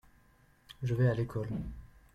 [0.81, 1.47] je vais à l'école.